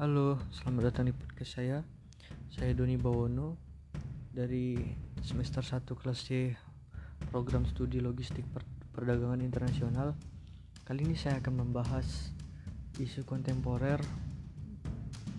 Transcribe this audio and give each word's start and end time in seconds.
Halo, 0.00 0.40
selamat 0.48 0.82
datang 0.88 1.04
di 1.04 1.12
podcast 1.12 1.60
saya. 1.60 1.84
Saya 2.48 2.72
Doni 2.72 2.96
Bawono 2.96 3.60
dari 4.32 4.80
semester 5.20 5.60
1 5.60 5.84
kelas 5.92 6.24
C 6.24 6.56
program 7.28 7.68
studi 7.68 8.00
logistik 8.00 8.48
per 8.48 8.64
perdagangan 8.96 9.44
internasional. 9.44 10.16
Kali 10.88 11.04
ini 11.04 11.20
saya 11.20 11.44
akan 11.44 11.52
membahas 11.52 12.32
isu 12.96 13.28
kontemporer 13.28 14.00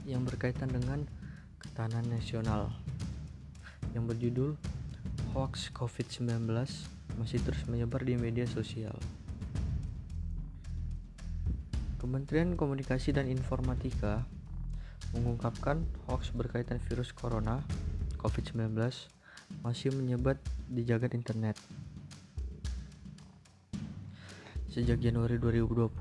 yang 0.05 0.21
berkaitan 0.29 0.69
dengan 0.69 1.09
ketahanan 1.57 2.05
nasional 2.14 2.69
yang 3.97 4.05
berjudul 4.05 4.61
Hoax 5.33 5.73
COVID-19 5.73 6.46
masih 7.18 7.41
terus 7.41 7.65
menyebar 7.65 8.05
di 8.05 8.14
media 8.14 8.46
sosial. 8.46 8.93
Kementerian 11.97 12.54
Komunikasi 12.54 13.09
dan 13.09 13.25
Informatika 13.25 14.29
mengungkapkan 15.14 15.83
hoax 16.07 16.32
berkaitan 16.32 16.79
virus 16.87 17.11
corona 17.11 17.60
COVID-19 18.21 18.78
masih 19.65 19.91
menyebar 19.91 20.39
di 20.71 20.87
jagat 20.87 21.18
internet. 21.18 21.60
Sejak 24.71 25.04
Januari 25.04 25.36
2020 25.36 25.91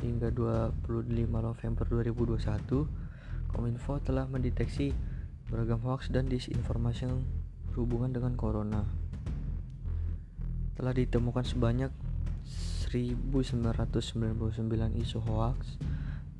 hingga 0.00 0.32
25 0.32 0.88
November 1.28 1.84
2021, 1.84 2.88
Kominfo 3.52 4.00
telah 4.00 4.24
mendeteksi 4.24 4.96
beragam 5.52 5.84
hoax 5.84 6.08
dan 6.08 6.24
disinformasi 6.24 7.04
yang 7.04 7.20
berhubungan 7.68 8.16
dengan 8.16 8.32
corona. 8.32 8.80
Telah 10.80 10.96
ditemukan 10.96 11.44
sebanyak 11.44 11.92
1999 12.88 14.32
isu 15.04 15.20
hoax 15.28 15.76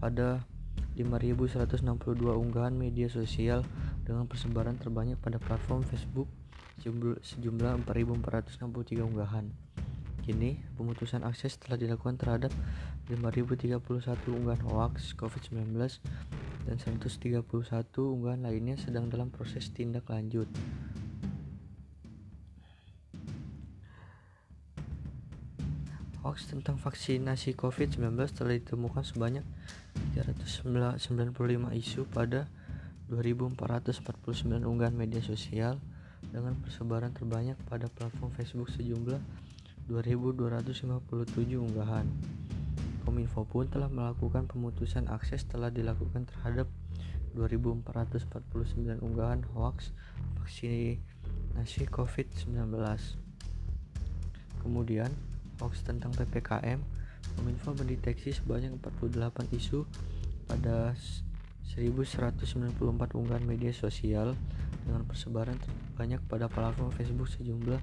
pada 0.01 0.49
5162 0.95 1.91
unggahan 2.31 2.75
media 2.75 3.11
sosial 3.11 3.67
dengan 4.07 4.31
persebaran 4.31 4.79
terbanyak 4.79 5.19
pada 5.19 5.43
platform 5.43 5.83
Facebook 5.83 6.31
sejumlah 7.23 7.87
4463 7.87 9.03
unggahan. 9.03 9.51
Kini, 10.25 10.57
pemutusan 10.81 11.21
akses 11.21 11.61
telah 11.61 11.77
dilakukan 11.77 12.17
terhadap 12.17 12.49
5031 13.13 13.77
unggahan 14.33 14.63
hoax 14.65 15.13
COVID-19 15.21 15.77
dan 16.65 16.77
131 16.81 17.45
unggahan 18.01 18.41
lainnya 18.41 18.81
sedang 18.81 19.13
dalam 19.13 19.29
proses 19.29 19.69
tindak 19.69 20.09
lanjut. 20.09 20.49
Hoax 26.25 26.49
tentang 26.49 26.81
vaksinasi 26.81 27.53
COVID-19 27.53 28.17
telah 28.33 28.57
ditemukan 28.57 29.05
sebanyak 29.05 29.45
395 30.15 31.75
isu 31.75 32.07
pada 32.07 32.47
2449 33.11 34.63
unggahan 34.63 34.95
media 34.95 35.19
sosial 35.19 35.83
dengan 36.31 36.55
persebaran 36.63 37.11
terbanyak 37.11 37.59
pada 37.67 37.91
platform 37.91 38.31
Facebook 38.39 38.71
sejumlah 38.71 39.19
2257 39.91 41.59
unggahan. 41.59 42.07
Kominfo 43.05 43.45
pun 43.45 43.69
telah 43.69 43.93
melakukan 43.93 44.49
pemutusan 44.49 45.13
akses 45.13 45.45
telah 45.45 45.69
dilakukan 45.69 46.25
terhadap 46.25 46.71
2449 47.37 49.05
unggahan 49.05 49.45
hoax 49.53 49.93
vaksinasi 50.41 51.85
COVID-19. 51.91 52.73
Kemudian, 54.65 55.13
hoax 55.61 55.85
tentang 55.85 56.17
PPKM, 56.17 56.81
Kominfo 57.37 57.75
mendeteksi 57.75 58.35
sebanyak 58.35 58.75
48 58.81 59.51
isu 59.59 59.85
pada 60.47 60.95
1194 61.75 62.79
unggahan 63.17 63.45
media 63.45 63.73
sosial 63.73 64.37
dengan 64.85 65.03
persebaran 65.09 65.57
terbanyak 65.59 66.21
pada 66.29 66.47
platform 66.47 66.93
Facebook 66.93 67.27
sejumlah 67.33 67.81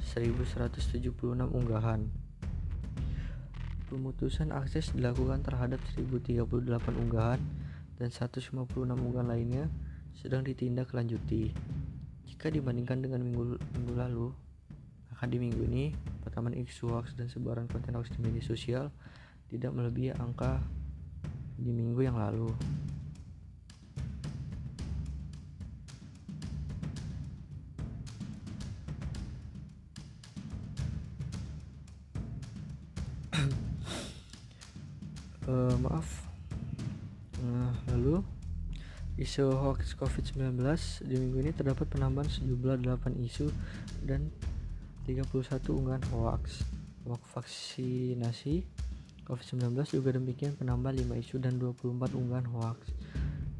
1176 0.00 1.12
unggahan. 1.52 2.08
Pemutusan 3.90 4.54
akses 4.54 4.94
dilakukan 4.94 5.42
terhadap 5.42 5.82
1038 5.98 6.46
unggahan 6.94 7.42
dan 7.98 8.08
156 8.08 8.54
unggahan 8.86 9.28
lainnya 9.28 9.66
sedang 10.16 10.46
ditindaklanjuti. 10.46 11.52
Jika 12.30 12.48
dibandingkan 12.48 13.02
dengan 13.04 13.20
minggu, 13.26 13.60
minggu 13.76 13.94
lalu, 13.98 14.32
akan 15.20 15.36
di 15.36 15.36
minggu 15.36 15.68
ini 15.68 15.92
pertama 16.24 16.48
isu 16.48 16.96
hoax 16.96 17.12
dan 17.12 17.28
sebaran 17.28 17.68
konten 17.68 17.92
hoax 17.92 18.08
di 18.08 18.24
media 18.24 18.40
sosial 18.40 18.88
tidak 19.52 19.68
melebihi 19.76 20.16
angka 20.16 20.64
di 21.60 21.76
minggu 21.76 22.00
yang 22.00 22.16
lalu. 22.16 22.48
uh, 35.44 35.76
maaf 35.84 36.08
nah 37.44 37.76
lalu 37.92 38.24
isu 39.20 39.52
hoax 39.52 40.00
COVID-19 40.00 40.64
di 41.04 41.20
minggu 41.20 41.44
ini 41.44 41.52
terdapat 41.52 41.92
penambahan 41.92 42.32
sejumlah 42.32 42.80
8 42.88 43.20
isu 43.20 43.52
dan 44.08 44.32
31 45.08 45.60
unggahan 45.72 46.04
hoax 46.12 46.64
hoax 47.08 47.22
vaksinasi 47.32 48.66
COVID-19 49.30 49.78
juga 49.94 50.10
demikian 50.18 50.58
penambah 50.58 50.90
5 50.90 51.22
isu 51.22 51.38
dan 51.38 51.54
24 51.62 52.18
unggahan 52.18 52.50
hoax. 52.50 52.90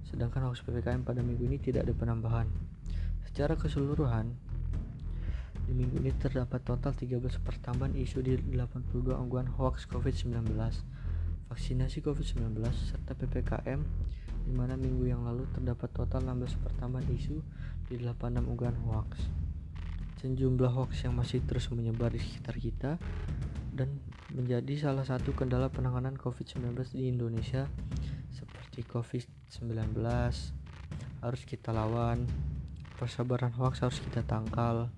Sedangkan 0.03 0.51
hoax 0.51 0.67
PPKM 0.67 1.07
pada 1.07 1.23
minggu 1.23 1.47
ini 1.47 1.63
tidak 1.63 1.87
ada 1.87 1.95
penambahan. 1.95 2.51
Secara 3.23 3.55
keseluruhan 3.55 4.35
di 5.71 5.73
minggu 5.79 6.03
ini 6.03 6.11
terdapat 6.19 6.67
total 6.67 6.91
13 6.91 7.23
pertambahan 7.47 7.95
isu 7.95 8.19
di 8.19 8.35
82 8.35 9.15
unggahan 9.15 9.47
hoax 9.55 9.87
COVID-19 9.87 10.51
vaksinasi 11.47 12.03
COVID-19 12.03 12.59
serta 12.75 13.15
PPKM 13.15 13.79
di 14.43 14.51
mana 14.51 14.75
minggu 14.75 15.07
yang 15.07 15.23
lalu 15.23 15.47
terdapat 15.55 15.95
total 15.95 16.27
16 16.27 16.67
pertambahan 16.67 17.07
isu 17.15 17.39
di 17.87 18.03
86 18.03 18.51
unggahan 18.51 18.79
hoax 18.91 19.31
dan 20.21 20.37
jumlah 20.37 20.69
hoax 20.69 21.09
yang 21.09 21.17
masih 21.17 21.41
terus 21.49 21.73
menyebar 21.73 22.13
di 22.13 22.21
sekitar 22.21 22.57
kita 22.61 23.01
dan 23.73 23.97
menjadi 24.37 24.91
salah 24.91 25.09
satu 25.09 25.33
kendala 25.33 25.73
penanganan 25.73 26.15
COVID-19 26.21 26.77
di 26.93 27.09
Indonesia 27.09 27.65
seperti 28.29 28.85
COVID-19 28.85 29.97
harus 31.21 31.43
kita 31.49 31.73
lawan 31.73 32.29
persebaran 33.01 33.53
hoax 33.57 33.81
harus 33.81 33.99
kita 34.05 34.21
tangkal. 34.21 34.93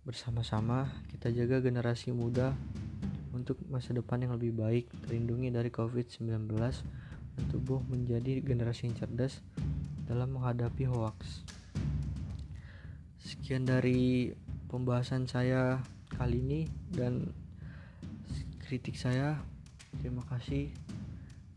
Bersama-sama 0.00 0.88
kita 1.12 1.28
jaga 1.28 1.60
generasi 1.60 2.10
muda 2.10 2.56
untuk 3.36 3.60
masa 3.68 3.92
depan 3.92 4.24
yang 4.24 4.32
lebih 4.40 4.56
baik 4.56 4.88
terlindungi 5.04 5.52
dari 5.52 5.68
COVID-19 5.68 6.48
dan 6.56 7.44
tubuh 7.52 7.84
menjadi 7.86 8.40
generasi 8.40 8.88
yang 8.88 8.96
cerdas 8.96 9.44
dalam 10.08 10.34
menghadapi 10.34 10.88
hoax 10.88 11.44
sekian 13.50 13.66
dari 13.66 14.30
pembahasan 14.70 15.26
saya 15.26 15.82
kali 16.14 16.38
ini 16.38 16.60
dan 16.94 17.34
kritik 18.62 18.94
saya 18.94 19.42
terima 19.98 20.22
kasih 20.30 20.70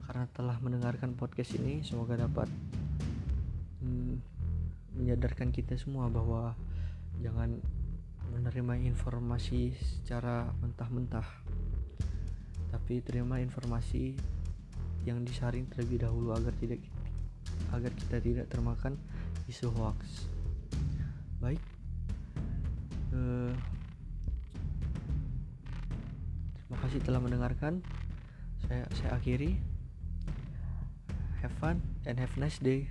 karena 0.02 0.26
telah 0.34 0.58
mendengarkan 0.58 1.14
podcast 1.14 1.54
ini. 1.54 1.86
Semoga 1.86 2.18
dapat 2.18 2.50
mm, 3.86 4.18
menyadarkan 4.98 5.54
kita 5.54 5.78
semua 5.78 6.10
bahwa 6.10 6.58
jangan 7.22 7.62
menerima 8.34 8.90
informasi 8.90 9.78
secara 9.78 10.50
mentah-mentah 10.66 11.30
tapi 12.74 13.06
terima 13.06 13.38
informasi 13.38 14.18
yang 15.06 15.22
disaring 15.22 15.70
terlebih 15.70 16.10
dahulu 16.10 16.34
agar 16.34 16.58
tidak 16.58 16.82
agar 17.70 17.94
kita 17.94 18.18
tidak 18.18 18.50
termakan 18.50 18.98
isu 19.46 19.70
hoax 19.78 20.26
baik 21.38 21.62
uh, 23.14 23.54
terima 26.58 26.78
kasih 26.82 27.00
telah 27.06 27.22
mendengarkan. 27.22 27.86
Saya 28.66 28.90
saya 28.98 29.16
akhiri. 29.16 29.62
Have 31.46 31.54
fun 31.60 31.84
and 32.08 32.18
have 32.18 32.34
nice 32.40 32.58
day 32.58 32.88